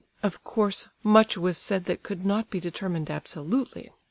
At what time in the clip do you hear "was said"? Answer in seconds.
1.37-1.85